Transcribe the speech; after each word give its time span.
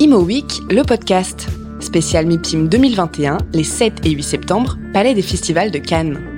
Imo 0.00 0.18
Week, 0.18 0.60
le 0.70 0.82
podcast. 0.82 1.46
Spécial 1.78 2.26
MIPIM 2.26 2.68
2021, 2.68 3.38
les 3.52 3.62
7 3.62 4.04
et 4.04 4.10
8 4.10 4.22
septembre, 4.24 4.76
Palais 4.92 5.14
des 5.14 5.22
Festivals 5.22 5.70
de 5.70 5.78
Cannes. 5.78 6.33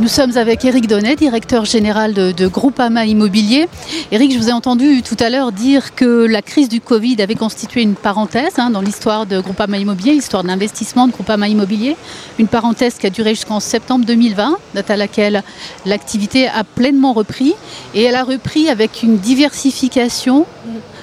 Nous 0.00 0.08
sommes 0.08 0.38
avec 0.38 0.64
Eric 0.64 0.86
Donnet, 0.86 1.14
directeur 1.14 1.66
général 1.66 2.14
de, 2.14 2.32
de, 2.32 2.46
Groupama 2.46 3.04
Immobilier. 3.04 3.68
Eric, 4.10 4.32
je 4.32 4.38
vous 4.38 4.48
ai 4.48 4.52
entendu 4.52 5.02
tout 5.02 5.16
à 5.20 5.28
l'heure 5.28 5.52
dire 5.52 5.94
que 5.94 6.24
la 6.24 6.40
crise 6.40 6.70
du 6.70 6.80
Covid 6.80 7.20
avait 7.20 7.34
constitué 7.34 7.82
une 7.82 7.94
parenthèse 7.94 8.54
hein, 8.58 8.70
dans 8.70 8.80
l'histoire 8.80 9.26
de 9.26 9.38
Groupama 9.40 9.76
Immobilier, 9.76 10.12
l'histoire 10.12 10.42
d'investissement 10.42 11.06
de 11.06 11.12
Groupama 11.12 11.48
Immobilier. 11.48 11.98
Une 12.38 12.48
parenthèse 12.48 12.94
qui 12.94 13.06
a 13.06 13.10
duré 13.10 13.34
jusqu'en 13.34 13.60
septembre 13.60 14.06
2020, 14.06 14.56
date 14.72 14.90
à 14.90 14.96
laquelle 14.96 15.42
l'activité 15.84 16.48
a 16.48 16.64
pleinement 16.64 17.12
repris. 17.12 17.52
Et 17.94 18.02
elle 18.04 18.16
a 18.16 18.24
repris 18.24 18.70
avec 18.70 19.02
une 19.02 19.18
diversification, 19.18 20.46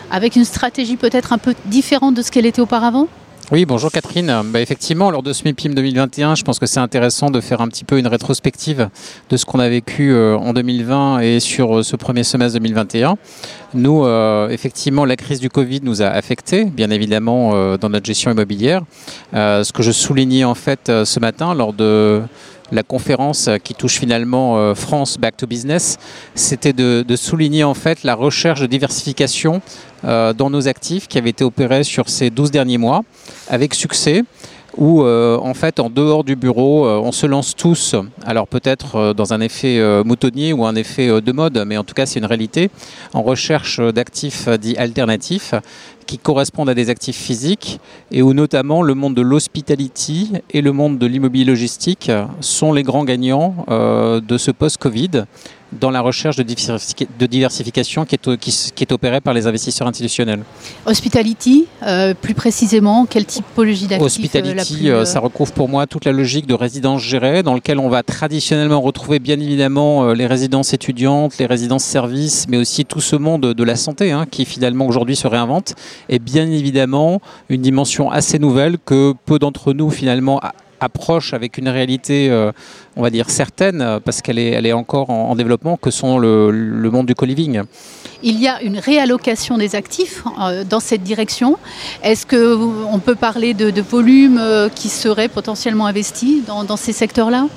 avec 0.09 0.35
une 0.35 0.45
stratégie 0.45 0.97
peut-être 0.97 1.33
un 1.33 1.37
peu 1.37 1.53
différente 1.65 2.15
de 2.15 2.23
ce 2.23 2.31
qu'elle 2.31 2.47
était 2.47 2.61
auparavant? 2.61 3.07
Oui, 3.49 3.65
bonjour 3.65 3.91
Catherine. 3.91 4.41
Bah, 4.51 4.59
effectivement, 4.59 5.09
lors 5.09 5.23
de 5.23 5.31
ce 5.31 5.43
MIPIM 5.45 5.73
2021, 5.73 6.35
je 6.35 6.43
pense 6.43 6.59
que 6.59 6.65
c'est 6.65 6.81
intéressant 6.81 7.31
de 7.31 7.39
faire 7.39 7.61
un 7.61 7.69
petit 7.69 7.85
peu 7.85 7.97
une 7.97 8.07
rétrospective 8.07 8.89
de 9.29 9.37
ce 9.37 9.45
qu'on 9.45 9.59
a 9.59 9.69
vécu 9.69 10.11
euh, 10.11 10.37
en 10.37 10.51
2020 10.51 11.19
et 11.19 11.39
sur 11.39 11.77
euh, 11.77 11.83
ce 11.83 11.95
premier 11.95 12.23
semestre 12.23 12.59
2021. 12.59 13.15
Nous, 13.73 14.03
euh, 14.03 14.49
effectivement, 14.49 15.05
la 15.05 15.15
crise 15.15 15.39
du 15.39 15.49
Covid 15.49 15.79
nous 15.81 16.01
a 16.01 16.07
affectés, 16.07 16.65
bien 16.65 16.89
évidemment, 16.89 17.77
dans 17.77 17.89
notre 17.89 18.05
gestion 18.05 18.31
immobilière. 18.31 18.81
Ce 19.33 19.71
que 19.71 19.81
je 19.81 19.91
soulignais 19.91 20.43
en 20.43 20.55
fait 20.55 20.91
ce 21.05 21.19
matin 21.19 21.53
lors 21.53 21.73
de 21.73 22.21
la 22.71 22.83
conférence 22.83 23.49
qui 23.63 23.73
touche 23.73 23.99
finalement 23.99 24.75
France 24.75 25.17
Back 25.17 25.37
to 25.37 25.47
Business, 25.47 25.97
c'était 26.35 26.73
de, 26.73 27.03
de, 27.07 27.15
souligner 27.15 27.63
en 27.63 27.73
fait 27.73 28.03
la 28.03 28.15
recherche 28.15 28.61
de 28.61 28.67
diversification 28.67 29.61
euh, 30.05 30.31
dans 30.31 30.51
nos 30.51 30.67
actifs 30.67 31.07
qui 31.07 31.17
avait 31.17 31.31
été 31.31 31.43
opérée 31.43 31.83
sur 31.83 32.07
ces 32.07 32.29
12 32.29 32.51
derniers 32.51 32.77
mois 32.77 33.01
avec 33.49 33.73
succès 33.73 34.23
où 34.77 35.03
euh, 35.03 35.37
en 35.37 35.53
fait 35.53 35.79
en 35.79 35.89
dehors 35.89 36.23
du 36.23 36.35
bureau 36.35 36.85
euh, 36.85 36.99
on 37.03 37.11
se 37.11 37.25
lance 37.25 37.55
tous. 37.55 37.95
Alors 38.25 38.47
peut-être 38.47 38.95
euh, 38.95 39.13
dans 39.13 39.33
un 39.33 39.41
effet 39.41 39.81
moutonnier 40.03 40.53
ou 40.53 40.65
un 40.65 40.75
effet 40.75 41.21
de 41.21 41.31
mode 41.31 41.63
mais 41.67 41.77
en 41.77 41.83
tout 41.83 41.93
cas 41.93 42.05
c'est 42.05 42.19
une 42.19 42.25
réalité. 42.25 42.69
En 43.13 43.21
recherche 43.21 43.79
d'actifs 43.79 44.47
dits 44.49 44.77
alternatifs 44.77 45.53
qui 46.05 46.17
correspondent 46.17 46.69
à 46.69 46.73
des 46.73 46.89
actifs 46.89 47.17
physiques 47.17 47.79
et 48.11 48.21
où 48.21 48.33
notamment 48.33 48.81
le 48.81 48.93
monde 48.93 49.15
de 49.15 49.21
l'hospitality 49.21 50.31
et 50.51 50.61
le 50.61 50.71
monde 50.71 50.97
de 50.97 51.05
l'immobilier 51.05 51.45
logistique 51.45 52.11
sont 52.39 52.71
les 52.71 52.83
grands 52.83 53.03
gagnants 53.03 53.65
de 53.67 54.37
ce 54.37 54.51
post-Covid 54.51 55.25
dans 55.71 55.91
la 55.91 56.01
recherche 56.01 56.37
de, 56.37 56.43
diversifi 56.43 57.07
de 57.19 57.25
diversification 57.25 58.05
qui 58.05 58.15
est, 58.15 58.37
qui, 58.37 58.71
qui 58.75 58.83
est, 58.83 58.91
opérée 58.91 59.21
par 59.21 59.33
les 59.33 59.47
investisseurs 59.47 59.87
institutionnels. 59.87 60.43
Hospitality, 60.85 61.65
euh, 61.83 62.13
plus 62.13 62.33
précisément, 62.33 63.05
quelle 63.05 63.25
typologie 63.25 63.87
d'actifs 63.87 64.05
Hospitality, 64.05 64.89
euh, 64.89 64.99
plus, 65.03 65.05
ça 65.05 65.19
recouvre 65.19 65.51
pour 65.51 65.69
moi 65.69 65.87
toute 65.87 66.05
la 66.05 66.11
logique 66.11 66.47
de 66.47 66.53
résidence 66.53 67.01
gérée, 67.01 67.43
dans 67.43 67.53
lequel 67.53 67.79
on 67.79 67.89
va 67.89 68.03
traditionnellement 68.03 68.81
retrouver 68.81 69.19
bien 69.19 69.39
évidemment 69.39 70.05
euh, 70.05 70.13
les 70.13 70.27
résidences 70.27 70.73
étudiantes, 70.73 71.37
les 71.37 71.45
résidences 71.45 71.83
services, 71.83 72.45
mais 72.47 72.57
aussi 72.57 72.85
tout 72.85 73.01
ce 73.01 73.15
monde 73.15 73.53
de 73.53 73.63
la 73.63 73.75
santé 73.75 74.11
hein, 74.11 74.25
qui 74.29 74.45
finalement 74.45 74.87
aujourd'hui 74.87 75.15
se 75.15 75.27
réinvente, 75.27 75.75
et 76.09 76.19
bien 76.19 76.49
évidemment 76.49 77.21
une 77.49 77.61
dimension 77.61 78.09
assez 78.09 78.39
nouvelle 78.39 78.77
que 78.83 79.13
peu 79.25 79.39
d'entre 79.39 79.73
nous 79.73 79.89
finalement 79.89 80.39
approche 80.79 81.33
avec 81.33 81.57
une 81.57 81.69
réalité, 81.69 82.29
euh, 82.29 82.51
on 82.95 83.01
va 83.01 83.09
dire, 83.09 83.29
certaine, 83.29 83.99
parce 84.03 84.21
qu'elle 84.21 84.39
est, 84.39 84.73
encore 84.73 85.09
en, 85.09 85.29
en 85.29 85.35
développement, 85.35 85.77
que 85.77 85.91
sont 85.91 86.19
le, 86.19 86.89
monde 86.91 87.05
du 87.05 87.15
co-living. 87.15 87.63
Il 88.23 88.39
y 88.39 88.47
a 88.47 88.61
une 88.61 88.79
réallocation 88.79 89.57
des 89.57 89.75
actifs 89.75 90.23
euh, 90.41 90.63
dans 90.63 90.79
cette 90.79 91.03
direction. 91.03 91.57
Est-ce 92.03 92.25
qu'on 92.25 92.99
peut 92.99 93.15
parler 93.15 93.53
de, 93.53 93.69
de 93.69 93.81
volumes 93.81 94.39
euh, 94.39 94.69
qui 94.69 94.89
seraient 94.89 95.27
potentiellement 95.27 95.85
investis 95.85 96.43
dans, 96.45 96.63
dans 96.63 96.77
ces 96.77 96.93
secteurs-là? 96.93 97.47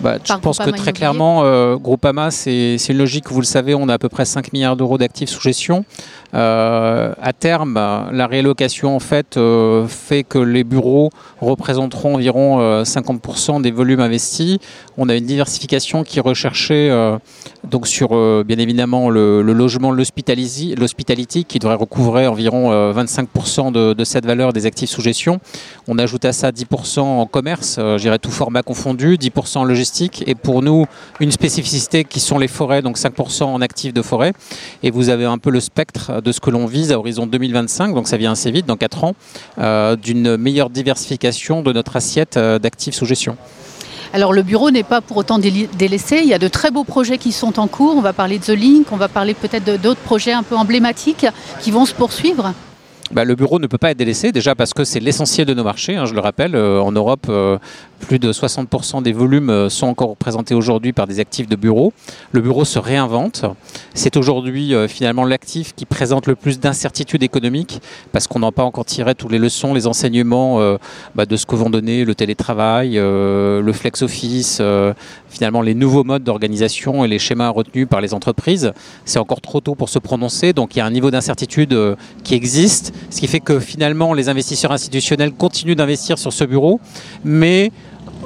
Bah, 0.00 0.16
je 0.24 0.32
pense 0.34 0.58
que 0.58 0.70
très 0.70 0.92
clairement, 0.92 1.44
euh, 1.44 1.76
Groupama, 1.76 2.30
c'est 2.30 2.76
une 2.88 2.98
logique, 2.98 3.28
vous 3.28 3.40
le 3.40 3.46
savez, 3.46 3.74
on 3.74 3.88
a 3.88 3.94
à 3.94 3.98
peu 3.98 4.08
près 4.08 4.24
5 4.24 4.52
milliards 4.52 4.76
d'euros 4.76 4.98
d'actifs 4.98 5.28
sous 5.30 5.40
gestion. 5.40 5.84
Euh, 6.32 7.12
à 7.20 7.32
terme, 7.32 7.74
la 7.74 8.26
réallocation 8.28 8.94
en 8.94 9.00
fait 9.00 9.36
euh, 9.36 9.86
fait 9.88 10.22
que 10.22 10.38
les 10.38 10.62
bureaux 10.62 11.10
représenteront 11.40 12.14
environ 12.14 12.60
euh, 12.60 12.84
50% 12.84 13.62
des 13.62 13.72
volumes 13.72 14.00
investis. 14.00 14.58
On 14.96 15.08
a 15.08 15.16
une 15.16 15.26
diversification 15.26 16.04
qui 16.04 16.18
est 16.18 16.22
recherchée 16.22 16.90
donc 17.64 17.86
sur 17.86 18.10
bien 18.44 18.58
évidemment 18.58 19.08
le, 19.08 19.42
le 19.42 19.52
logement, 19.52 19.90
l'hospitality 19.90 21.44
qui 21.44 21.58
devrait 21.58 21.74
recouvrer 21.74 22.26
environ 22.26 22.92
25% 22.92 23.72
de, 23.72 23.94
de, 23.94 24.04
cette 24.04 24.26
valeur 24.26 24.52
des 24.52 24.66
actifs 24.66 24.90
sous 24.90 25.00
gestion. 25.00 25.40
On 25.88 25.98
ajoute 25.98 26.24
à 26.26 26.32
ça 26.32 26.50
10% 26.50 27.00
en 27.00 27.26
commerce, 27.26 27.80
j'irais 27.96 28.18
tout 28.18 28.30
format 28.30 28.62
confondu, 28.62 29.16
10% 29.16 29.58
en 29.58 29.64
logistique 29.64 29.89
et 30.26 30.34
pour 30.34 30.62
nous 30.62 30.86
une 31.20 31.32
spécificité 31.32 32.04
qui 32.04 32.20
sont 32.20 32.38
les 32.38 32.48
forêts, 32.48 32.82
donc 32.82 32.98
5% 32.98 33.44
en 33.44 33.60
actifs 33.60 33.92
de 33.92 34.02
forêt. 34.02 34.32
Et 34.82 34.90
vous 34.90 35.08
avez 35.08 35.24
un 35.24 35.38
peu 35.38 35.50
le 35.50 35.60
spectre 35.60 36.20
de 36.22 36.32
ce 36.32 36.40
que 36.40 36.50
l'on 36.50 36.66
vise 36.66 36.92
à 36.92 36.98
horizon 36.98 37.26
2025, 37.26 37.94
donc 37.94 38.08
ça 38.08 38.16
vient 38.16 38.32
assez 38.32 38.50
vite, 38.50 38.66
dans 38.66 38.76
4 38.76 39.04
ans, 39.04 39.14
euh, 39.58 39.96
d'une 39.96 40.36
meilleure 40.36 40.70
diversification 40.70 41.62
de 41.62 41.72
notre 41.72 41.96
assiette 41.96 42.36
euh, 42.36 42.58
d'actifs 42.58 42.94
sous 42.94 43.06
gestion. 43.06 43.36
Alors 44.12 44.32
le 44.32 44.42
bureau 44.42 44.70
n'est 44.72 44.82
pas 44.82 45.00
pour 45.00 45.18
autant 45.18 45.38
délaissé, 45.38 46.20
il 46.22 46.28
y 46.28 46.34
a 46.34 46.38
de 46.38 46.48
très 46.48 46.72
beaux 46.72 46.82
projets 46.82 47.16
qui 47.16 47.30
sont 47.30 47.60
en 47.60 47.68
cours, 47.68 47.94
on 47.96 48.00
va 48.00 48.12
parler 48.12 48.40
de 48.40 48.44
The 48.44 48.48
Link, 48.48 48.86
on 48.90 48.96
va 48.96 49.08
parler 49.08 49.34
peut-être 49.34 49.80
d'autres 49.80 50.00
projets 50.00 50.32
un 50.32 50.42
peu 50.42 50.56
emblématiques 50.56 51.26
qui 51.60 51.70
vont 51.70 51.84
se 51.84 51.94
poursuivre 51.94 52.52
bah, 53.10 53.24
le 53.24 53.34
bureau 53.34 53.58
ne 53.58 53.66
peut 53.66 53.78
pas 53.78 53.90
être 53.90 53.98
délaissé, 53.98 54.30
déjà 54.30 54.54
parce 54.54 54.72
que 54.72 54.84
c'est 54.84 55.00
l'essentiel 55.00 55.46
de 55.46 55.54
nos 55.54 55.64
marchés. 55.64 55.96
Hein, 55.96 56.04
je 56.04 56.14
le 56.14 56.20
rappelle, 56.20 56.54
euh, 56.54 56.80
en 56.80 56.92
Europe, 56.92 57.26
euh, 57.28 57.58
plus 58.06 58.18
de 58.18 58.32
60% 58.32 59.02
des 59.02 59.12
volumes 59.12 59.50
euh, 59.50 59.68
sont 59.68 59.88
encore 59.88 60.10
représentés 60.10 60.54
aujourd'hui 60.54 60.92
par 60.92 61.06
des 61.06 61.18
actifs 61.18 61.48
de 61.48 61.56
bureau. 61.56 61.92
Le 62.30 62.40
bureau 62.40 62.64
se 62.64 62.78
réinvente. 62.78 63.44
C'est 63.94 64.16
aujourd'hui 64.16 64.72
finalement 64.88 65.24
l'actif 65.24 65.74
qui 65.74 65.84
présente 65.84 66.26
le 66.26 66.36
plus 66.36 66.60
d'incertitudes 66.60 67.22
économiques, 67.22 67.80
parce 68.12 68.26
qu'on 68.26 68.38
n'a 68.38 68.52
pas 68.52 68.62
encore 68.62 68.84
tiré 68.84 69.14
toutes 69.14 69.32
les 69.32 69.38
leçons, 69.38 69.74
les 69.74 69.86
enseignements 69.86 70.60
bah, 71.14 71.26
de 71.26 71.36
ce 71.36 71.46
que 71.46 71.56
vont 71.56 71.70
donner 71.70 72.04
le 72.04 72.14
télétravail, 72.14 72.94
le 72.94 73.72
flex 73.72 74.02
office, 74.02 74.58
euh, 74.60 74.92
finalement 75.28 75.62
les 75.62 75.74
nouveaux 75.74 76.04
modes 76.04 76.24
d'organisation 76.24 77.04
et 77.04 77.08
les 77.08 77.18
schémas 77.18 77.48
retenus 77.48 77.88
par 77.88 78.00
les 78.00 78.14
entreprises. 78.14 78.72
C'est 79.04 79.18
encore 79.18 79.40
trop 79.40 79.60
tôt 79.60 79.74
pour 79.74 79.88
se 79.88 79.98
prononcer, 79.98 80.52
donc 80.52 80.76
il 80.76 80.78
y 80.78 80.82
a 80.82 80.86
un 80.86 80.90
niveau 80.90 81.10
d'incertitude 81.10 81.76
qui 82.24 82.34
existe 82.34 82.92
ce 83.08 83.20
qui 83.20 83.26
fait 83.26 83.40
que 83.40 83.58
finalement 83.58 84.14
les 84.14 84.28
investisseurs 84.28 84.72
institutionnels 84.72 85.32
continuent 85.32 85.76
d'investir 85.76 86.18
sur 86.18 86.32
ce 86.32 86.44
bureau, 86.44 86.80
mais 87.24 87.72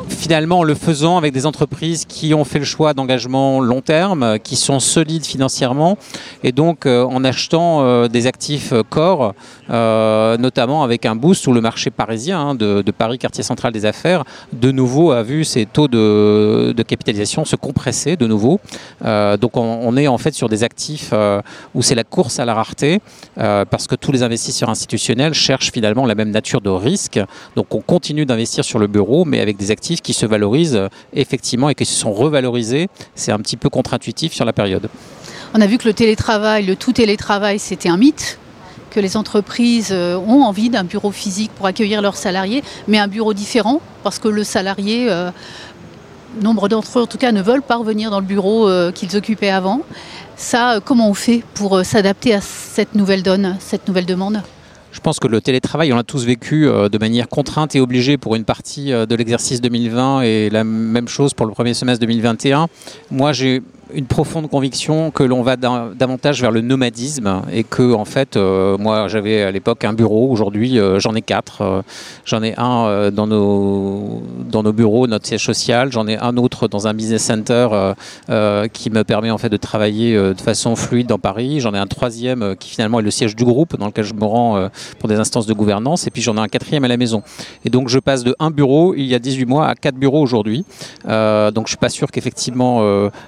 finalement 0.09 0.61
en 0.61 0.63
le 0.63 0.75
faisant 0.75 1.17
avec 1.17 1.33
des 1.33 1.47
entreprises 1.47 2.05
qui 2.07 2.35
ont 2.35 2.45
fait 2.45 2.59
le 2.59 2.65
choix 2.65 2.95
d'engagement 2.95 3.61
long 3.61 3.81
terme, 3.81 4.39
qui 4.39 4.57
sont 4.57 4.81
solides 4.81 5.25
financièrement 5.25 5.99
et 6.43 6.53
donc 6.53 6.87
euh, 6.87 7.05
en 7.05 7.25
achetant 7.25 7.83
euh, 7.83 8.09
des 8.09 8.27
actifs 8.27 8.73
corps, 8.91 9.35
euh, 9.71 10.37
notamment 10.37 10.83
avec 10.83 11.07
un 11.07 11.17
boost 11.17 11.43
sur 11.43 11.53
le 11.53 11.61
marché 11.61 11.91
parisien 11.91 12.41
hein, 12.41 12.55
de, 12.55 12.83
Paris, 12.97 13.19
quartier 13.19 13.43
central 13.43 13.73
des 13.73 13.87
affaires, 13.87 14.25
de 14.53 14.71
nouveau 14.71 15.11
a 15.11 15.23
vu 15.23 15.45
ses 15.45 15.67
taux 15.67 15.89
de, 15.89 16.75
capitalisation 16.87 17.45
se 17.45 17.57
compresser 17.57 18.17
de 18.17 18.27
nouveau. 18.27 18.61
Donc 19.03 19.57
on, 19.57 19.81
on, 19.83 19.97
est 19.97 20.07
en 20.07 20.19
fait 20.19 20.35
sur 20.35 20.49
des 20.49 20.63
actifs 20.65 21.13
où 21.75 21.83
c'est 21.83 21.95
la 21.95 22.05
course 22.05 22.39
à 22.39 22.45
la 22.45 22.55
rareté 22.55 23.01
parce 23.37 23.87
que 23.87 23.95
tous 23.95 24.13
les 24.13 24.23
investisseurs 24.23 24.69
institutionnels 24.69 25.35
cherchent 25.35 25.73
finalement 25.73 26.07
la 26.07 26.15
même 26.15 26.31
nature 26.31 26.61
de 26.61 26.71
risque. 26.71 27.21
Donc 27.57 27.75
on 27.75 27.81
continue 27.81 28.27
d'investir 28.27 28.65
sur 28.65 28.79
le 28.79 28.87
bureau 28.87 29.25
mais 29.25 29.41
avec 29.41 29.57
des 29.57 29.71
actifs 29.71 29.94
qui 30.03 30.13
se 30.13 30.27
valorisent 30.27 30.77
euh, 30.77 30.89
effectivement 31.13 31.69
et 31.69 31.75
qui 31.75 31.85
se 31.85 31.95
sont 31.95 32.13
revalorisés. 32.13 32.89
C'est 33.15 33.33
un 33.33 33.39
petit 33.39 33.57
peu 33.57 33.69
contre-intuitif 33.69 34.33
sur 34.33 34.45
la 34.45 34.53
période. 34.53 34.89
On 35.55 35.61
a 35.61 35.67
vu 35.67 35.79
que 35.79 35.87
le 35.87 35.95
télétravail, 35.95 36.67
le 36.67 36.77
tout 36.77 36.93
télétravail, 36.93 37.59
c'était 37.59 37.89
un 37.89 37.97
mythe 37.97 38.39
que 38.91 39.01
les 39.01 39.17
entreprises 39.17 39.91
euh, 39.93 40.17
ont 40.17 40.43
envie 40.43 40.71
d'un 40.71 40.85
bureau 40.85 41.11
physique 41.11 41.51
pour 41.57 41.67
accueillir 41.67 42.01
leurs 42.03 42.17
salariés, 42.17 42.63
mais 42.87 42.99
un 42.99 43.09
bureau 43.09 43.35
différent, 43.35 43.81
parce 44.03 44.19
que 44.19 44.29
le 44.29 44.45
salarié, 44.45 45.11
euh, 45.11 45.31
nombre 46.41 46.69
d'entre 46.69 46.99
eux 46.99 47.03
en 47.03 47.07
tout 47.07 47.19
cas, 47.19 47.33
ne 47.33 47.43
veulent 47.43 47.63
pas 47.63 47.77
revenir 47.77 48.11
dans 48.11 48.21
le 48.21 48.27
bureau 48.27 48.69
qu'ils 48.93 49.17
occupaient 49.17 49.51
avant. 49.51 49.83
Ça, 50.37 50.81
comment 50.85 51.09
on 51.09 51.15
fait 51.15 51.45
pour 51.55 51.85
s'adapter 51.85 52.35
à 52.35 52.41
cette 52.41 52.97
nouvelle 52.97 53.23
donne, 53.23 53.57
cette 53.61 53.87
nouvelle 53.87 54.07
demande? 54.07 54.43
Je 54.95 55.01
pense 55.01 55.19
que 55.19 55.27
le 55.27 55.41
télétravail, 55.41 55.93
on 55.93 55.97
l'a 55.97 56.05
tous 56.05 56.25
vécu 56.25 56.69
euh, 56.69 56.89
de 56.89 56.99
manière 56.99 57.29
contrainte 57.29 57.75
et 57.75 57.81
obligée 57.81 58.17
pour 58.17 58.37
une 58.37 58.45
partie 58.45 58.93
euh, 58.93 59.07
de 59.07 59.17
l'exercice 59.17 59.61
2020 59.61 60.23
et 60.23 60.51
la 60.51 60.63
même 60.63 61.09
chose 61.09 61.35
pour 61.35 61.47
le 61.47 61.53
premier 61.53 61.75
semestre 61.75 62.01
2021. 62.01 62.69
Moi, 63.11 63.33
j'ai 63.33 63.61
une 63.95 64.07
profonde 64.07 64.49
conviction 64.51 65.11
que 65.11 65.23
l'on 65.23 65.43
va 65.43 65.57
davantage 65.57 66.41
vers 66.41 66.51
le 66.51 66.61
nomadisme 66.61 67.43
et 67.53 67.65
que 67.65 67.93
en 67.93 68.05
fait, 68.05 68.37
euh, 68.37 68.77
moi 68.79 69.09
j'avais 69.09 69.43
à 69.43 69.51
l'époque 69.51 69.85
un 69.85 69.93
bureau, 69.93 70.31
aujourd'hui 70.31 70.79
euh, 70.79 70.99
j'en 70.99 71.15
ai 71.15 71.23
quatre. 71.23 71.63
Euh, 71.63 71.83
j'en 72.25 72.43
ai 72.43 72.55
un 72.57 73.11
dans, 73.11 73.27
nos, 73.27 74.23
dans 74.51 74.63
nos 74.63 74.73
bureaux, 74.73 75.07
notre 75.07 75.27
siège 75.27 75.45
social, 75.45 75.93
j'en 75.93 76.07
ai 76.07 76.19
un 76.19 76.37
autre 76.37 76.69
dans 76.69 76.87
un 76.87 76.95
business 76.95 77.23
center 77.23 77.69
qui 78.73 78.91
me 78.91 79.03
permet 79.05 79.31
en 79.31 79.39
fait 79.39 79.49
de 79.49 79.57
travailler 79.57 80.17
de 80.17 80.41
façon 80.41 80.77
fluide 80.77 81.07
dans 81.07 81.19
Paris. 81.19 81.61
J'en 81.61 81.75
ai 81.75 81.79
un 81.79 81.87
troisième 81.87 82.57
qui 82.59 82.71
finalement 82.71 83.01
est 83.01 83.03
le 83.03 83.11
siège 83.11 83.37
du 83.37 83.45
groupe 83.45 83.77
dans 83.77 83.87
lequel 83.87 84.05
je 84.05 84.15
me 84.15 84.25
rends 84.25 84.69
pour 84.99 85.09
des 85.09 85.17
instances 85.17 85.47
de 85.47 85.55
gouvernance 85.55 86.07
et 86.07 86.11
puis 86.11 86.23
j'en 86.23 86.37
ai 86.37 86.41
un 86.41 86.49
quatrième 86.49 86.85
à 86.85 86.89
la 86.89 86.97
maison. 86.97 87.23
Et 87.65 87.71
donc 87.71 87.89
je 87.89 87.99
passe 87.99 88.25
de 88.25 88.35
un 88.39 88.51
bureau 88.51 88.95
il 88.95 89.07
y 89.07 89.15
a 89.15 89.19
18 89.19 89.47
mois 89.47 89.69
à 89.69 89.75
quatre 89.75 89.97
bureaux 89.97 90.23
aujourd'hui. 90.23 90.65
donc 91.05 91.67
je 91.67 91.69
suis 91.69 91.77
pas 91.77 91.91
sûr 91.91 92.11
qu'effectivement 92.11 92.81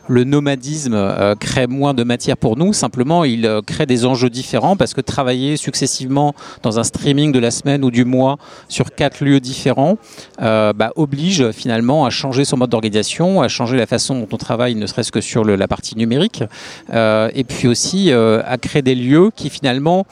le 0.08 0.24
nomadisme 0.24 0.55
euh, 0.90 1.34
crée 1.34 1.66
moins 1.66 1.94
de 1.94 2.04
matière 2.04 2.36
pour 2.36 2.56
nous, 2.56 2.72
simplement 2.72 3.24
il 3.24 3.46
euh, 3.46 3.60
crée 3.62 3.86
des 3.86 4.04
enjeux 4.04 4.30
différents 4.30 4.76
parce 4.76 4.94
que 4.94 5.00
travailler 5.00 5.56
successivement 5.56 6.34
dans 6.62 6.78
un 6.78 6.84
streaming 6.84 7.32
de 7.32 7.38
la 7.38 7.50
semaine 7.50 7.84
ou 7.84 7.90
du 7.90 8.04
mois 8.04 8.36
sur 8.68 8.94
quatre 8.94 9.24
lieux 9.24 9.40
différents 9.40 9.98
euh, 10.42 10.72
bah, 10.72 10.92
oblige 10.96 11.50
finalement 11.50 12.04
à 12.04 12.10
changer 12.10 12.44
son 12.44 12.56
mode 12.56 12.70
d'organisation, 12.70 13.42
à 13.42 13.48
changer 13.48 13.76
la 13.76 13.86
façon 13.86 14.18
dont 14.18 14.28
on 14.32 14.36
travaille, 14.36 14.74
ne 14.74 14.86
serait-ce 14.86 15.12
que 15.12 15.20
sur 15.20 15.44
la 15.44 15.68
partie 15.68 15.96
numérique, 15.96 16.42
et 16.92 17.44
puis 17.44 17.68
aussi 17.68 18.12
à 18.12 18.56
créer 18.58 18.82
des 18.82 18.94
lieux 18.94 19.30
qui 19.34 19.50
finalement 19.50 20.06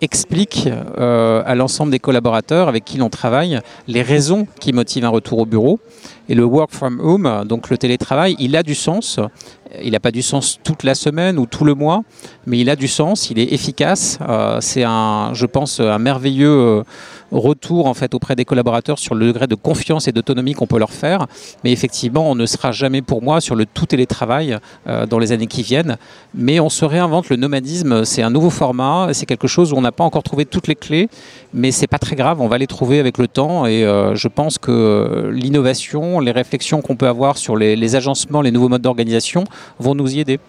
expliquent 0.00 0.68
à 0.96 1.54
l'ensemble 1.54 1.92
des 1.92 1.98
collaborateurs 1.98 2.68
avec 2.68 2.84
qui 2.84 2.98
l'on 2.98 3.10
travaille 3.10 3.60
les 3.86 4.02
raisons 4.02 4.46
qui 4.60 4.72
motivent 4.72 5.04
un 5.04 5.10
retour 5.10 5.38
au 5.38 5.46
bureau. 5.46 5.78
Et 6.28 6.34
le 6.34 6.44
work 6.44 6.70
from 6.70 7.00
home, 7.00 7.44
donc 7.44 7.70
le 7.70 7.76
télétravail, 7.76 8.36
il 8.38 8.54
a 8.54 8.62
du 8.62 8.76
sens. 8.76 9.18
Il 9.82 9.92
n'a 9.92 10.00
pas 10.00 10.10
du 10.10 10.22
sens 10.22 10.58
toute 10.64 10.82
la 10.82 10.94
semaine 10.94 11.38
ou 11.38 11.46
tout 11.46 11.64
le 11.64 11.74
mois, 11.74 12.02
mais 12.46 12.58
il 12.58 12.68
a 12.70 12.76
du 12.76 12.88
sens, 12.88 13.30
il 13.30 13.38
est 13.38 13.52
efficace. 13.52 14.18
Euh, 14.28 14.58
c'est 14.60 14.82
un, 14.82 15.30
je 15.32 15.46
pense, 15.46 15.78
un 15.78 15.98
merveilleux 15.98 16.50
euh, 16.50 16.82
retour 17.30 17.86
en 17.86 17.94
fait 17.94 18.12
auprès 18.14 18.34
des 18.34 18.44
collaborateurs 18.44 18.98
sur 18.98 19.14
le 19.14 19.26
degré 19.26 19.46
de 19.46 19.54
confiance 19.54 20.08
et 20.08 20.12
d'autonomie 20.12 20.54
qu'on 20.54 20.66
peut 20.66 20.78
leur 20.78 20.90
faire. 20.90 21.26
Mais 21.62 21.70
effectivement, 21.70 22.28
on 22.28 22.34
ne 22.34 22.46
sera 22.46 22.72
jamais 22.72 23.00
pour 23.00 23.22
moi 23.22 23.40
sur 23.40 23.54
le 23.54 23.64
tout 23.64 23.86
télétravail 23.86 24.58
euh, 24.88 25.06
dans 25.06 25.20
les 25.20 25.30
années 25.30 25.46
qui 25.46 25.62
viennent. 25.62 25.98
Mais 26.34 26.58
on 26.58 26.68
se 26.68 26.84
réinvente. 26.84 27.28
Le 27.28 27.36
nomadisme, 27.36 28.04
c'est 28.04 28.22
un 28.22 28.30
nouveau 28.30 28.50
format. 28.50 29.10
C'est 29.12 29.26
quelque 29.26 29.46
chose 29.46 29.72
où 29.72 29.76
on 29.76 29.82
n'a 29.82 29.92
pas 29.92 30.04
encore 30.04 30.24
trouvé 30.24 30.46
toutes 30.46 30.66
les 30.66 30.74
clés, 30.74 31.08
mais 31.54 31.70
c'est 31.70 31.86
pas 31.86 31.98
très 31.98 32.16
grave. 32.16 32.40
On 32.40 32.48
va 32.48 32.58
les 32.58 32.66
trouver 32.66 32.98
avec 32.98 33.18
le 33.18 33.28
temps. 33.28 33.66
Et 33.66 33.82
je 33.82 34.28
pense 34.28 34.58
que 34.58 35.30
l'innovation, 35.32 36.18
les 36.18 36.32
réflexions 36.32 36.80
qu'on 36.80 36.96
peut 36.96 37.08
avoir 37.08 37.38
sur 37.38 37.56
les 37.56 37.96
agencements, 37.96 38.42
les 38.42 38.50
nouveaux 38.50 38.68
modes 38.68 38.82
d'organisation 38.82 39.44
vont 39.78 39.94
nous 39.94 40.14
y 40.14 40.20
aider. 40.20 40.40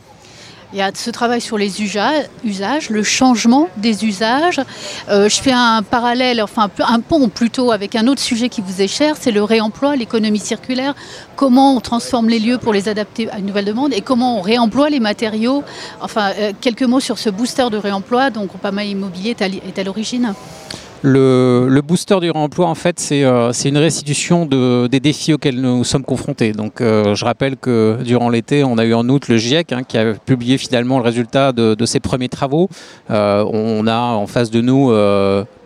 Il 0.73 0.77
y 0.77 0.81
a 0.81 0.89
ce 0.93 1.09
travail 1.09 1.41
sur 1.41 1.57
les 1.57 1.81
usages, 1.81 2.89
le 2.89 3.03
changement 3.03 3.67
des 3.75 4.05
usages. 4.05 4.61
Euh, 5.09 5.27
je 5.27 5.41
fais 5.41 5.51
un 5.51 5.83
parallèle, 5.83 6.41
enfin 6.41 6.69
un 6.79 7.01
pont 7.01 7.27
plutôt 7.27 7.73
avec 7.73 7.93
un 7.97 8.07
autre 8.07 8.21
sujet 8.21 8.47
qui 8.47 8.61
vous 8.61 8.81
est 8.81 8.87
cher, 8.87 9.17
c'est 9.19 9.31
le 9.31 9.43
réemploi, 9.43 9.97
l'économie 9.97 10.39
circulaire. 10.39 10.95
Comment 11.35 11.75
on 11.75 11.81
transforme 11.81 12.29
les 12.29 12.39
lieux 12.39 12.57
pour 12.57 12.71
les 12.71 12.87
adapter 12.87 13.29
à 13.31 13.39
une 13.39 13.47
nouvelle 13.47 13.65
demande 13.65 13.93
et 13.93 13.99
comment 13.99 14.39
on 14.39 14.41
réemploie 14.41 14.89
les 14.89 15.01
matériaux. 15.01 15.65
Enfin, 15.99 16.31
euh, 16.39 16.53
quelques 16.61 16.83
mots 16.83 17.01
sur 17.01 17.17
ce 17.17 17.29
booster 17.29 17.69
de 17.69 17.77
réemploi 17.77 18.29
dont 18.29 18.45
Groupama 18.45 18.85
Immobilier 18.85 19.35
est 19.41 19.77
à 19.77 19.83
l'origine. 19.83 20.33
Le, 21.03 21.81
booster 21.83 22.19
du 22.19 22.29
réemploi, 22.29 22.67
en 22.67 22.75
fait, 22.75 22.99
c'est 22.99 23.23
euh, 23.23 23.51
une 23.65 23.77
restitution 23.77 24.45
des 24.45 24.99
défis 24.99 25.33
auxquels 25.33 25.59
nous 25.59 25.83
sommes 25.83 26.03
confrontés. 26.03 26.51
Donc, 26.51 26.79
euh, 26.79 27.15
je 27.15 27.25
rappelle 27.25 27.57
que 27.57 27.97
durant 28.03 28.29
l'été, 28.29 28.63
on 28.63 28.77
a 28.77 28.85
eu 28.85 28.93
en 28.93 29.07
août 29.09 29.27
le 29.27 29.37
GIEC 29.37 29.71
hein, 29.71 29.81
qui 29.83 29.97
a 29.97 30.13
publié 30.13 30.59
finalement 30.59 30.99
le 30.99 31.03
résultat 31.03 31.53
de, 31.53 31.85
ses 31.85 31.99
premiers 31.99 32.29
travaux. 32.29 32.69
Euh, 33.09 33.43
on 33.51 33.87
a 33.87 33.97
en 33.97 34.27
face 34.27 34.51
de 34.51 34.61
nous 34.61 34.91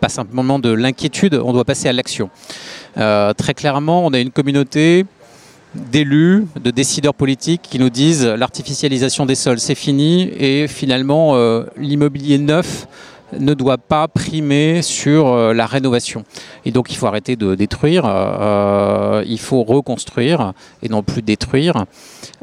pas 0.00 0.08
simplement 0.08 0.58
de 0.58 0.70
l'inquiétude, 0.70 1.40
on 1.42 1.52
doit 1.52 1.64
passer 1.64 1.88
à 1.88 1.92
l'action. 1.92 2.30
très 2.94 3.54
clairement, 3.54 4.06
on 4.06 4.12
a 4.12 4.18
une 4.18 4.30
communauté 4.30 5.04
d'élus, 5.74 6.46
de 6.62 6.70
décideurs 6.70 7.14
politiques 7.14 7.62
qui 7.62 7.78
nous 7.78 7.90
disent 7.90 8.24
l'artificialisation 8.24 9.26
des 9.26 9.34
sols, 9.34 9.58
c'est 9.58 9.74
fini 9.74 10.30
et 10.38 10.68
finalement 10.68 11.36
l'immobilier 11.76 12.38
neuf 12.38 12.86
ne 13.38 13.54
doit 13.54 13.78
pas 13.78 14.08
primer 14.08 14.82
sur 14.82 15.28
euh, 15.28 15.52
la 15.52 15.66
rénovation. 15.66 16.24
Et 16.64 16.70
donc 16.70 16.92
il 16.92 16.96
faut 16.96 17.06
arrêter 17.06 17.36
de 17.36 17.54
détruire, 17.54 18.04
euh, 18.06 19.24
il 19.26 19.38
faut 19.38 19.62
reconstruire 19.62 20.52
et 20.82 20.88
non 20.88 21.02
plus 21.02 21.22
détruire. 21.22 21.86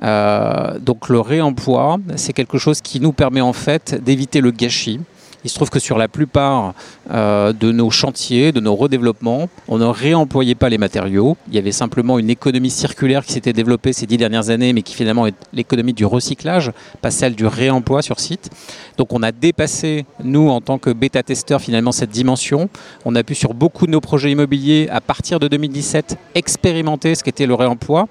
Euh, 0.03 0.79
donc 0.79 1.09
le 1.09 1.19
réemploi, 1.19 1.97
c'est 2.15 2.33
quelque 2.33 2.57
chose 2.57 2.81
qui 2.81 2.99
nous 2.99 3.13
permet 3.13 3.41
en 3.41 3.53
fait 3.53 4.01
d'éviter 4.03 4.41
le 4.41 4.51
gâchis. 4.51 4.99
Il 5.43 5.49
se 5.49 5.55
trouve 5.55 5.69
que 5.69 5.79
sur 5.79 5.97
la 5.97 6.07
plupart 6.07 6.73
euh, 7.11 7.51
de 7.53 7.71
nos 7.71 7.89
chantiers, 7.89 8.51
de 8.51 8.59
nos 8.59 8.75
redéveloppements, 8.75 9.49
on 9.67 9.77
ne 9.77 9.85
réemployait 9.85 10.55
pas 10.55 10.69
les 10.69 10.77
matériaux. 10.77 11.37
Il 11.49 11.55
y 11.55 11.57
avait 11.57 11.71
simplement 11.71 12.17
une 12.17 12.29
économie 12.29 12.69
circulaire 12.69 13.25
qui 13.25 13.33
s'était 13.33 13.53
développée 13.53 13.93
ces 13.93 14.05
dix 14.05 14.17
dernières 14.17 14.49
années, 14.49 14.73
mais 14.73 14.81
qui 14.81 14.95
finalement 14.95 15.27
est 15.27 15.35
l'économie 15.51 15.93
du 15.93 16.05
recyclage, 16.05 16.71
pas 17.01 17.11
celle 17.11 17.35
du 17.35 17.45
réemploi 17.45 18.01
sur 18.01 18.19
site. 18.19 18.49
Donc 18.97 19.11
on 19.11 19.21
a 19.23 19.31
dépassé, 19.31 20.05
nous, 20.23 20.49
en 20.49 20.61
tant 20.61 20.77
que 20.77 20.91
bêta-testeurs, 20.91 21.61
finalement, 21.61 21.91
cette 21.91 22.11
dimension. 22.11 22.69
On 23.05 23.15
a 23.15 23.23
pu, 23.23 23.35
sur 23.35 23.53
beaucoup 23.53 23.85
de 23.85 23.91
nos 23.91 24.01
projets 24.01 24.31
immobiliers, 24.31 24.87
à 24.91 25.01
partir 25.01 25.39
de 25.39 25.47
2017, 25.47 26.17
expérimenter 26.35 27.15
ce 27.15 27.23
qu'était 27.23 27.45
le 27.45 27.55
réemploi 27.55 28.07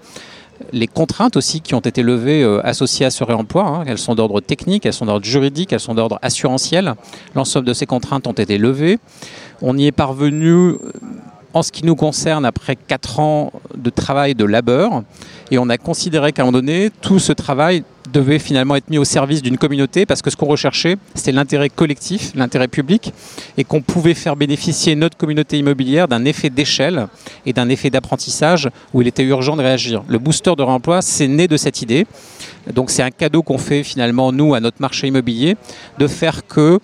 les 0.72 0.86
contraintes 0.86 1.36
aussi 1.36 1.60
qui 1.60 1.74
ont 1.74 1.80
été 1.80 2.02
levées 2.02 2.42
euh, 2.42 2.64
associées 2.64 3.06
à 3.06 3.10
ce 3.10 3.24
réemploi. 3.24 3.66
Hein. 3.66 3.84
elles 3.86 3.98
sont 3.98 4.14
d'ordre 4.14 4.40
technique, 4.40 4.86
elles 4.86 4.92
sont 4.92 5.06
d'ordre 5.06 5.24
juridique, 5.24 5.72
elles 5.72 5.80
sont 5.80 5.94
d'ordre 5.94 6.18
assurantiel. 6.22 6.94
L'ensemble 7.34 7.66
de 7.66 7.72
ces 7.72 7.86
contraintes 7.86 8.26
ont 8.26 8.32
été 8.32 8.58
levées. 8.58 8.98
On 9.60 9.76
y 9.76 9.86
est 9.86 9.92
parvenu 9.92 10.52
euh, 10.52 10.78
en 11.54 11.62
ce 11.62 11.72
qui 11.72 11.84
nous 11.84 11.96
concerne 11.96 12.44
après 12.44 12.76
4 12.76 13.20
ans 13.20 13.52
de 13.76 13.90
travail 13.90 14.34
de 14.34 14.44
labeur. 14.44 15.02
Et 15.50 15.58
on 15.58 15.68
a 15.68 15.78
considéré 15.78 16.32
qu'à 16.32 16.42
un 16.42 16.46
moment 16.46 16.58
donné, 16.58 16.90
tout 17.00 17.18
ce 17.18 17.32
travail 17.32 17.84
devait 18.12 18.38
finalement 18.38 18.76
être 18.76 18.90
mis 18.90 18.98
au 18.98 19.04
service 19.04 19.42
d'une 19.42 19.58
communauté 19.58 20.06
parce 20.06 20.22
que 20.22 20.30
ce 20.30 20.36
qu'on 20.36 20.46
recherchait, 20.46 20.96
c'était 21.14 21.32
l'intérêt 21.32 21.68
collectif, 21.68 22.32
l'intérêt 22.34 22.68
public, 22.68 23.12
et 23.56 23.64
qu'on 23.64 23.80
pouvait 23.80 24.14
faire 24.14 24.36
bénéficier 24.36 24.94
notre 24.94 25.16
communauté 25.16 25.58
immobilière 25.58 26.08
d'un 26.08 26.24
effet 26.24 26.50
d'échelle 26.50 27.08
et 27.46 27.52
d'un 27.52 27.68
effet 27.68 27.90
d'apprentissage 27.90 28.68
où 28.92 29.02
il 29.02 29.08
était 29.08 29.24
urgent 29.24 29.56
de 29.56 29.62
réagir. 29.62 30.02
Le 30.08 30.18
booster 30.18 30.54
de 30.56 30.62
remploi, 30.62 31.02
c'est 31.02 31.28
né 31.28 31.48
de 31.48 31.56
cette 31.56 31.82
idée. 31.82 32.06
Donc 32.72 32.90
c'est 32.90 33.02
un 33.02 33.10
cadeau 33.10 33.42
qu'on 33.42 33.58
fait 33.58 33.82
finalement, 33.82 34.30
nous, 34.32 34.54
à 34.54 34.60
notre 34.60 34.80
marché 34.80 35.08
immobilier, 35.08 35.56
de 35.98 36.06
faire 36.06 36.46
que 36.46 36.78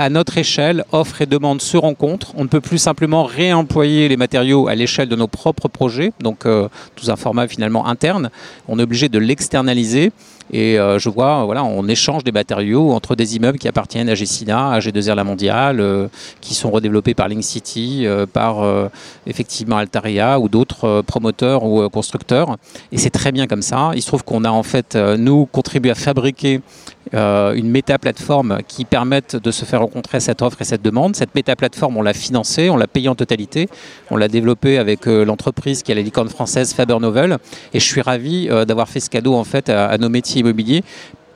à 0.00 0.08
notre 0.08 0.38
échelle, 0.38 0.84
offre 0.92 1.20
et 1.20 1.26
demande 1.26 1.60
se 1.60 1.76
rencontrent. 1.76 2.32
On 2.34 2.44
ne 2.44 2.48
peut 2.48 2.62
plus 2.62 2.78
simplement 2.78 3.24
réemployer 3.24 4.08
les 4.08 4.16
matériaux 4.16 4.66
à 4.66 4.74
l'échelle 4.74 5.10
de 5.10 5.16
nos 5.16 5.26
propres 5.26 5.68
projets, 5.68 6.12
donc 6.20 6.46
euh, 6.46 6.68
tout 6.96 7.10
un 7.10 7.16
format 7.16 7.46
finalement 7.48 7.86
interne. 7.86 8.30
On 8.66 8.78
est 8.78 8.82
obligé 8.82 9.10
de 9.10 9.18
l'externaliser. 9.18 10.10
Et 10.52 10.78
euh, 10.78 10.98
je 10.98 11.08
vois, 11.08 11.44
voilà, 11.44 11.64
on 11.64 11.86
échange 11.88 12.24
des 12.24 12.32
matériaux 12.32 12.92
entre 12.92 13.14
des 13.14 13.36
immeubles 13.36 13.58
qui 13.58 13.68
appartiennent 13.68 14.08
à 14.08 14.14
Gessina, 14.14 14.72
à 14.72 14.78
G2R 14.80 15.14
La 15.14 15.24
Mondiale, 15.24 15.80
euh, 15.80 16.08
qui 16.40 16.54
sont 16.54 16.70
redéveloppés 16.70 17.14
par 17.14 17.28
Link 17.28 17.44
City, 17.44 18.06
par 18.32 18.58
effectivement 19.26 19.76
Altaria 19.76 20.38
ou 20.40 20.48
d'autres 20.48 21.02
promoteurs 21.06 21.64
ou 21.64 21.88
constructeurs. 21.88 22.56
Et 22.92 22.98
c'est 22.98 23.10
très 23.10 23.32
bien 23.32 23.46
comme 23.46 23.62
ça. 23.62 23.90
Il 23.94 24.02
se 24.02 24.06
trouve 24.06 24.24
qu'on 24.24 24.44
a 24.44 24.50
en 24.50 24.62
fait, 24.62 24.96
nous, 24.96 25.46
contribué 25.46 25.90
à 25.90 25.94
fabriquer 25.94 26.60
euh, 27.14 27.54
une 27.54 27.68
méta-plateforme 27.70 28.58
qui 28.68 28.84
permette 28.84 29.34
de 29.34 29.50
se 29.50 29.64
faire 29.64 29.80
rencontrer 29.80 30.20
cette 30.20 30.42
offre 30.42 30.60
et 30.62 30.64
cette 30.64 30.82
demande. 30.82 31.16
Cette 31.16 31.34
méta-plateforme, 31.34 31.96
on 31.96 32.02
l'a 32.02 32.12
financée, 32.12 32.70
on 32.70 32.76
l'a 32.76 32.86
payée 32.86 33.08
en 33.08 33.16
totalité, 33.16 33.68
on 34.10 34.16
l'a 34.16 34.28
développée 34.28 34.78
avec 34.78 35.08
euh, 35.08 35.24
l'entreprise 35.24 35.82
qui 35.82 35.90
est 35.90 35.96
la 35.96 36.02
licorne 36.02 36.28
française 36.28 36.72
Faber 36.72 36.98
Novel. 37.00 37.38
Et 37.74 37.80
je 37.80 37.84
suis 37.84 38.00
ravi 38.00 38.48
euh, 38.48 38.64
d'avoir 38.64 38.88
fait 38.88 39.00
ce 39.00 39.10
cadeau 39.10 39.34
en 39.34 39.44
fait 39.44 39.70
à 39.70 39.96
nos 39.98 40.08
métiers 40.08 40.39
immobiliers. 40.40 40.82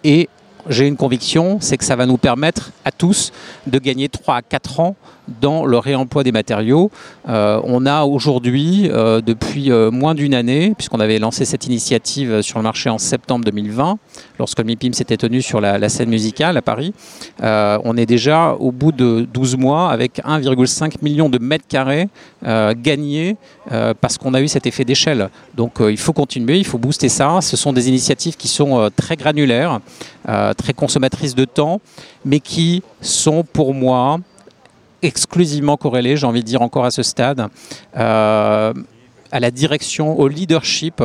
Et 0.02 0.28
j'ai 0.68 0.86
une 0.86 0.96
conviction, 0.96 1.58
c'est 1.60 1.76
que 1.76 1.84
ça 1.84 1.96
va 1.96 2.06
nous 2.06 2.16
permettre 2.16 2.72
à 2.84 2.90
tous 2.90 3.32
de 3.66 3.78
gagner 3.78 4.08
3 4.08 4.36
à 4.36 4.42
4 4.42 4.80
ans 4.80 4.96
dans 5.40 5.64
le 5.64 5.78
réemploi 5.78 6.22
des 6.22 6.32
matériaux. 6.32 6.90
Euh, 7.28 7.60
on 7.64 7.86
a 7.86 8.04
aujourd'hui, 8.04 8.88
euh, 8.90 9.20
depuis 9.20 9.70
euh, 9.70 9.90
moins 9.90 10.14
d'une 10.14 10.34
année, 10.34 10.74
puisqu'on 10.76 11.00
avait 11.00 11.18
lancé 11.18 11.44
cette 11.44 11.66
initiative 11.66 12.42
sur 12.42 12.58
le 12.58 12.64
marché 12.64 12.90
en 12.90 12.98
septembre 12.98 13.44
2020, 13.44 13.98
lorsque 14.38 14.58
le 14.58 14.64
MIPIM 14.64 14.92
s'était 14.92 15.16
tenu 15.16 15.42
sur 15.42 15.60
la, 15.60 15.88
scène 15.88 16.08
musicale 16.08 16.56
à 16.56 16.62
Paris, 16.62 16.94
on 17.40 17.96
est 17.96 18.06
déjà 18.06 18.54
au 18.58 18.72
bout 18.72 18.90
de 18.90 19.26
12 19.32 19.56
mois 19.56 19.90
avec 19.90 20.20
1,5 20.24 20.94
million 21.02 21.28
de 21.28 21.38
mètres 21.38 21.66
carrés 21.68 22.08
gagnés 22.42 23.36
parce 24.00 24.16
qu'on 24.16 24.32
a 24.32 24.40
eu 24.40 24.48
cet 24.48 24.66
effet 24.66 24.84
d'échelle. 24.84 25.28
Donc 25.54 25.74
il 25.80 25.98
faut 25.98 26.14
continuer, 26.14 26.58
il 26.58 26.64
faut 26.64 26.78
booster 26.78 27.10
ça. 27.10 27.40
Ce 27.42 27.56
sont 27.56 27.72
des 27.72 27.88
initiatives 27.88 28.36
qui 28.36 28.48
sont 28.48 28.90
très 28.96 29.16
granulaires, 29.16 29.80
très 30.56 30.72
consommatrices 30.72 31.34
de 31.34 31.44
temps, 31.44 31.80
mais 32.24 32.40
qui 32.40 32.82
sont 33.02 33.44
pour 33.44 33.74
moi 33.74 34.18
exclusivement 35.04 35.76
corrélé, 35.76 36.16
j'ai 36.16 36.26
envie 36.26 36.40
de 36.40 36.46
dire 36.46 36.62
encore 36.62 36.84
à 36.84 36.90
ce 36.90 37.02
stade, 37.02 37.48
euh, 37.96 38.72
à 39.34 39.40
la 39.40 39.50
direction, 39.50 40.16
au 40.16 40.28
leadership 40.28 41.02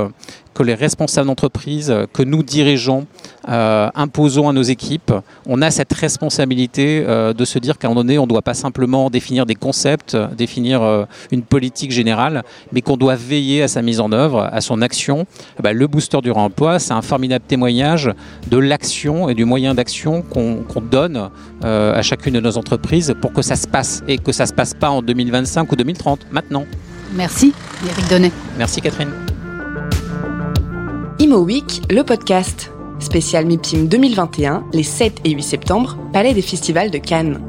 que 0.54 0.62
les 0.62 0.76
responsables 0.76 1.26
d'entreprise, 1.26 1.92
que 2.14 2.22
nous 2.22 2.44
dirigeons, 2.44 3.08
euh, 3.48 3.90
imposons 3.96 4.48
à 4.48 4.54
nos 4.54 4.62
équipes. 4.62 5.12
On 5.48 5.64
a 5.64 5.72
cette 5.72 5.92
responsabilité 5.94 7.04
euh, 7.08 7.34
de 7.34 7.44
se 7.44 7.58
dire 7.58 7.80
qu'à 7.80 7.88
un 7.88 7.92
moment 7.92 8.02
donné, 8.02 8.20
on 8.20 8.24
ne 8.24 8.28
doit 8.28 8.44
pas 8.44 8.54
simplement 8.54 9.10
définir 9.10 9.48
des 9.48 9.56
concepts, 9.56 10.16
définir 10.38 10.84
euh, 10.84 11.06
une 11.32 11.42
politique 11.42 11.92
générale, 11.92 12.44
mais 12.72 12.82
qu'on 12.82 12.98
doit 12.98 13.16
veiller 13.16 13.64
à 13.64 13.68
sa 13.68 13.82
mise 13.82 14.00
en 14.00 14.12
œuvre, 14.12 14.48
à 14.52 14.62
son 14.62 14.84
action. 14.84 15.26
Eh 15.58 15.64
ben, 15.64 15.76
le 15.76 15.88
booster 15.88 16.22
du 16.22 16.30
remploi, 16.30 16.78
c'est 16.78 16.94
un 16.94 17.02
formidable 17.02 17.46
témoignage 17.48 18.12
de 18.52 18.58
l'action 18.58 19.28
et 19.30 19.34
du 19.34 19.46
moyen 19.46 19.74
d'action 19.74 20.22
qu'on 20.22 20.82
donne 20.82 21.30
à 21.64 22.02
chacune 22.04 22.36
de 22.36 22.40
nos 22.40 22.58
entreprises 22.58 23.16
pour 23.22 23.34
que 23.34 23.42
ça 23.42 23.56
se 23.56 23.68
passe 23.68 24.04
et 24.08 24.20
que 24.20 24.32
ça 24.32 24.44
ne 24.44 24.50
se 24.50 24.54
passe 24.54 24.76
pas 24.76 24.92
en 24.92 25.02
2025 25.02 25.72
ou 25.72 25.76
2030, 25.76 26.28
maintenant. 26.32 26.66
Merci, 27.13 27.54
Eric 27.86 28.10
Donnet. 28.10 28.32
Merci, 28.58 28.82
Catherine. 28.82 29.12
Imo 31.20 31.38
Week, 31.39 31.82
le 31.89 32.04
podcast. 32.04 32.72
Spécial 33.00 33.46
MIPIM 33.46 33.88
2021, 33.88 34.66
les 34.74 34.84
7 34.84 35.22
et 35.24 35.32
8 35.32 35.42
septembre, 35.42 35.98
Palais 36.12 36.34
des 36.34 36.42
Festivals 36.42 36.92
de 36.92 36.98
Cannes. 36.98 37.49